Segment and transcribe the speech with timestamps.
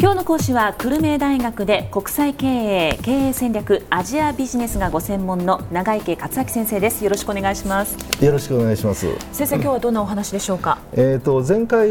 [0.00, 7.02] 今日の講師は久留米大学で国際経営経営戦略アジアビジネスがご専門の長池克明先生です。
[7.02, 7.96] よろしくお願いします。
[8.24, 9.08] よろしくお願いします。
[9.32, 10.78] 先生今日はどんなお話でしょうか？
[10.92, 11.88] えっ、と前回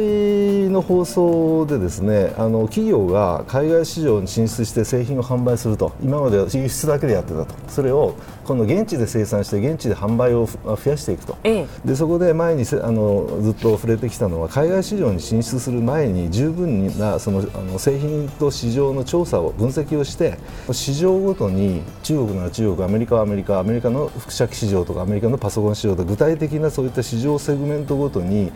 [0.70, 5.92] の放送でですねあの企業が海外市場に進出して製品を販売すると。
[6.02, 7.56] 今までは輸出だけでやってたと。
[7.68, 8.16] それを
[8.46, 17.97] 今度現地で生産して現地で販売を増やしていくと、ええ、でそこで前にあのずっと触れてきたのは海外市場に進出する前に十分なそのあの製品
[18.40, 20.38] と市場の調査を分析をして
[20.72, 28.52] 市場ごとに中国なら中国アメリカはアメリカアメリカの輻射機市場とかアメリカのパソコン市場と具体的なそういった市場セグメントごとに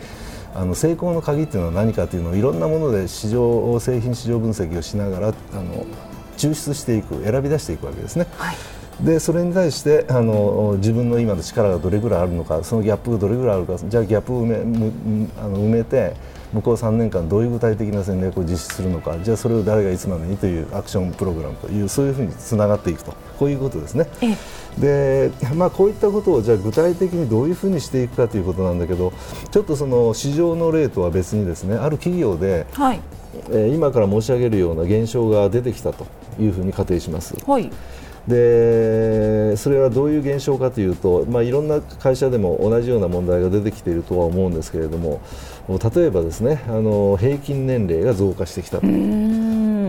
[0.54, 5.86] あの成功の鍵っていうのは何かというのをいろんなもので市場製品市場分析をしながらあの
[6.36, 8.26] 抽出していく選び出していくわけですね。
[8.36, 8.56] はい
[9.00, 16.14] でそれに対してあの自分の今の力がどれぐらいあるのかそのギャップがどれぐらいあるかじゃあギャップを埋めあの埋めて
[16.52, 24.06] 向こう3年間どういう具体的な戦略を実施するのかじゃあそれを誰がいつまでにというアクションプログラムというそういうふうにつながっていくとこういうことですね。
[24.78, 29.12] でまあ、こういったことをじゃあ具体的にどういうふうにしていくかということなんだけど
[29.50, 33.00] ちょっとその市場の例とは別にですねある企業で、はい
[33.50, 36.06] えー、今から申し上げるような現象が出てきたと
[36.40, 37.34] いうふうに仮定します。
[37.46, 37.70] はい
[38.28, 45.20] でそれはどういう現象かというと、まあ、いろんな会社でも同じような問題が出てきているとは思うんですけれども
[45.68, 48.86] 例えばですねあの平均年齢が増加してきたと。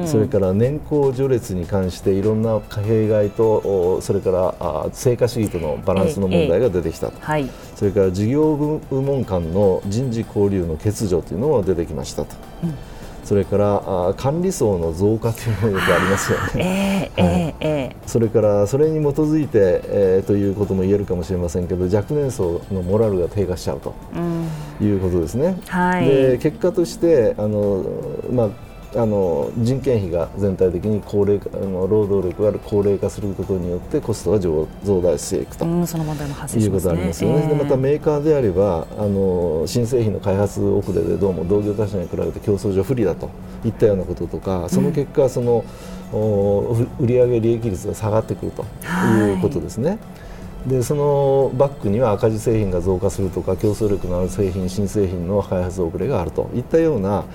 [0.08, 12.36] それから年功序列に関していろんな弊害とそれから成果主義とのバランスの問題が出てきたと、はい、それから事業部門間の人事交流の欠如というのも出てきましたと。
[12.64, 12.76] うん。
[13.24, 23.94] それからあ管理層の増加というのもよくありますよね、 えーはい、えー、それからそれに基づいて、えー、ということも言えるかもしれませんけど若年層のモラルが低下しちゃうと
[24.82, 25.56] いうことですね。
[25.68, 27.84] はい、で結果としてあの、
[28.32, 28.50] まあ
[28.96, 34.68] あの人件費が全体的に高齢あの労働力が高齢化することによってコストが増
[35.02, 43.30] 大していくと、うん、その問題も発生します、ね、いうことありますよね、えー、でまたメーカーであればあの新製品の開発遅れでどうも同業他社に比べて競争上不利だと
[43.66, 45.66] いったようなこととかその結果、その、
[47.00, 48.64] 売上利益率が下がってくると
[48.96, 49.90] いうことですね。
[49.90, 50.00] はい
[50.68, 57.26] でそのバックには赤字製品が増加するとか競争力のある製品新製品の開発遅れがあるといったような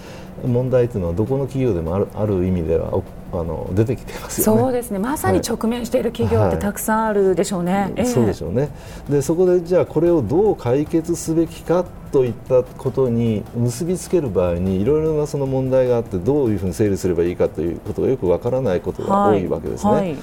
[0.47, 3.03] 問題というのはどこの企業でもあるある意味では
[3.33, 4.63] あの出てきてますよね。
[4.63, 4.99] そうですね。
[4.99, 7.73] まさに直面している企業ってたくさんあるでしょうね。
[7.73, 8.71] はいえー、そうでしょうね。
[9.11, 19.91] でそこでじゃあこれをどう解決すべきかといったことに結びつける場合にいろいろなその問題があってどういうふうに整理すればいいかということがよくわからないことが多いわけですね。
[19.91, 20.17] はいはい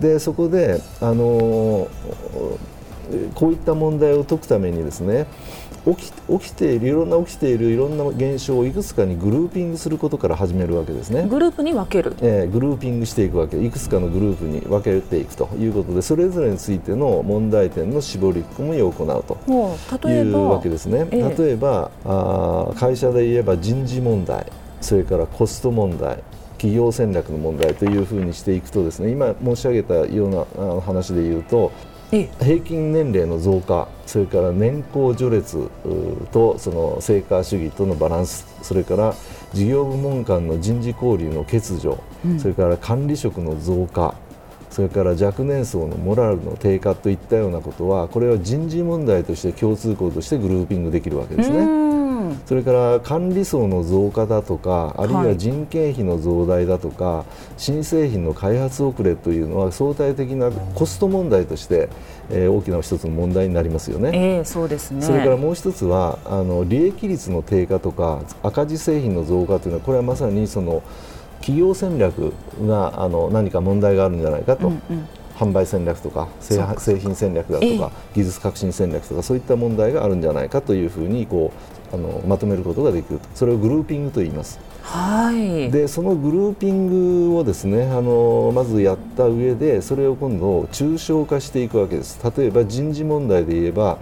[0.00, 1.88] でそこであの
[3.34, 5.26] こういった問題を解くためにですね
[5.84, 11.26] 起き起きているいろんな起きているいろんな現象をいくつかにグルーピングすることから始めるわけですね。
[11.28, 13.62] グループに分ける、えー、グルーピングしていくわけ。
[13.62, 24.46] いくつかのグループに分けていくということでそれぞれについての問題点の絞り込みを行うというわけですね、えー、例えばあ会社で言えば人事問題
[24.80, 26.22] それからコスト問題
[26.64, 31.70] 企業戦略の問題というふうにしていくとですね今申し上げたような話で言うと
[32.10, 35.68] 平均年齢の増加それから年功序列
[36.32, 39.14] とその成果主義とのバランスそれから
[39.52, 44.14] 事業部門間の人事交流の欠如、うん、それから管理職の増加
[44.70, 52.03] それから若年層のモラルの低下といったようなことはこれは人事問題として共通項としてグルーピングできるわけですね。
[52.46, 61.88] それから管理層の増加だとかあるいは人件費の増大だとか、はい、新製品の開発遅れというのは相対的なコスト問題として、
[62.30, 64.10] えー、大きな一つの問題になりますよね。
[64.12, 70.82] えー、そうですねそれからもう一つはあの利益率の低下とか赤字製品の増加というのはこれはまさにその
[71.40, 72.32] 企業戦略
[72.66, 74.68] があの何か問題があるんじゃないかと。
[74.68, 81.52] うんうん販売戦略とか製品戦略だとか技術革新戦略とかそういった問題があるんじゃないかというふうにこ
[81.92, 84.58] うあのまとめることができるそれをグルーピングと言います。
[84.82, 92.20] はい、でそのグルーピングをですねあのまずやった上でそれを今度抽象化していくわけです。
[92.36, 93.98] 例えば人事問題で言えば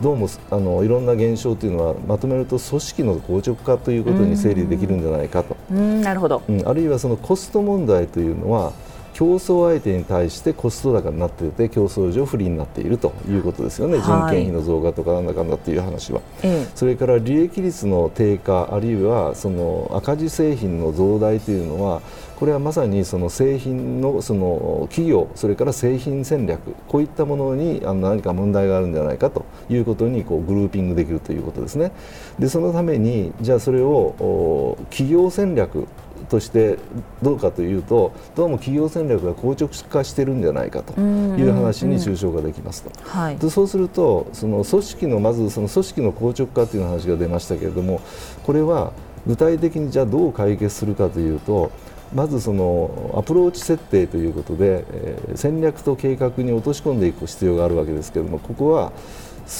[0.00, 8.72] どうもあのいろんな現象というのはまとめると組織の硬直化ということに整理できるんじゃないかと、なるほど、うん、あるいはそのコスト問題というのは
[9.14, 22.00] 競争相手に対してコスト高になっていて競争上不利になっているということですよね、はい、人件費の増加とかなんだかんだという話は、ええ、それから利益率の低下あるいはその赤字製品の増大というのは
[22.42, 31.92] これはまさにその製品のその企業それから製品戦略こういったものにあの何か問題があるんじゃないかということにこうグルーピングできるということですね。
[32.40, 35.86] でそのためにじゃあそれを企業戦略
[36.32, 36.78] として
[37.20, 48.00] どうかというとどうも企業戦略が硬直化してるんじゃないかという話に抽象化できますと、はい、でそうするとその組織のまずその組織の硬直化という話が出ましたけれども
[48.44, 48.92] これは
[49.26, 51.70] 具体的にじゃあどう解決するかというと
[52.14, 58.92] まずそのアプローチ設定ということで、えー、戦略と計画に落とし込んでいく必要があるわけですけれどもここは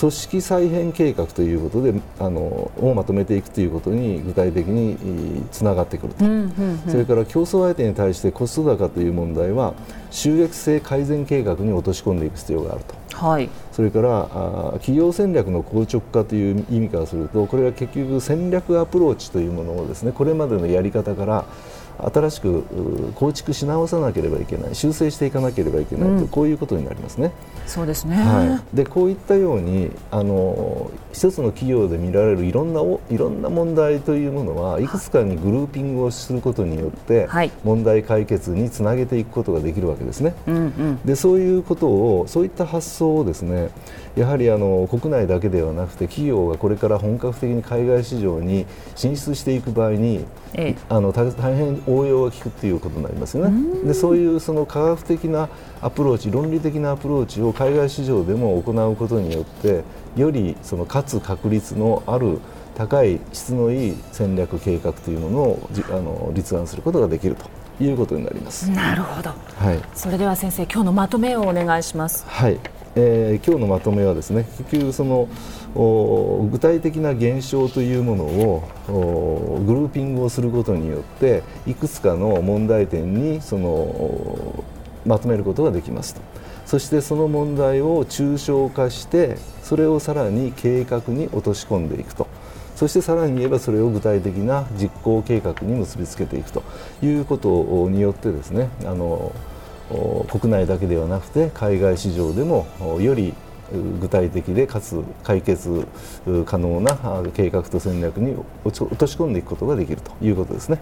[0.01, 6.25] 組織再編計画ということであのをまとめていくということに具体的につながってくると、
[6.91, 9.75] それから競争相手に対してコスト高という問題は
[10.11, 13.03] 収益性改善計画に落とし込んでいく必要があると。
[13.17, 21.45] はい、それからあ企業戦略の硬直化という意味からするとこれは結局戦略アプローチというものをですねこれまでのやり方から
[21.99, 22.65] 新しく
[23.15, 27.33] 構築し直さなければいけない修正していかなければいけない、うん、とこういうことになりますね。
[27.67, 40.35] そうですね、はい、でこういったようにあの一つの企業で見られるいろんないろんな問題というものはいくつかにグルーピングをすることによって、はい、問題解決につなげていくことができるわけですね。
[40.47, 43.71] うんうん、でそういうことをそういった発想をですね
[44.17, 53.85] やはりあの国内だけではなくて企業がこれから本格的に海外市場に進出していく場合に、ええ、あの大変応用が効くということになりますよね。
[53.85, 55.49] でそういうその科学的な
[55.81, 59.85] アプローチ論理的なアプローチを海外市場でも行うことによって
[60.17, 62.39] よりそのかつ確率のある
[62.75, 67.45] 高い質のいい戦略計画というものをあの立案することができると
[67.83, 68.71] いうことになります。
[68.71, 69.31] なるほど。
[69.31, 69.81] はい。
[69.95, 72.25] それでは先生今日のまとめをお願いします。
[72.27, 72.59] はい。
[72.95, 75.29] えー、今日のまとめはですね結局その
[76.51, 84.65] 具体的な現象というものをグルーピングをすることによっていくつかの問題点にその
[85.07, 86.21] まとめることができますと。
[86.67, 92.27] そしてその問題を抽象化してそれをさらに計画に落とし込んでいくと。
[92.77, 96.63] そしてさらに言えばそれを具体的な実行計画に結びつけていくと
[97.03, 99.33] いうことによってですねあの
[100.29, 102.67] 国内だけではなくて海外市場でも
[103.01, 103.35] より
[104.01, 105.87] 具体的でかつ解決
[106.47, 106.97] 可能な
[107.35, 110.79] 計画と戦略に落とし込んでいくことができるということですね。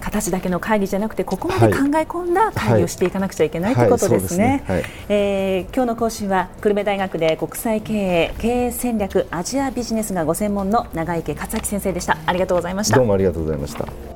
[0.00, 4.62] 形だけの会議じゃなくてここまで考え込んだ会議をしていかなくちゃいけないということですね。
[5.08, 12.18] え今日の講師は久留米大学で国際経営経営戦略アジアビジネスがご専門の長池克明先生でした。
[12.24, 12.96] ありがとうございました。
[12.96, 14.15] どうもありがとうございました。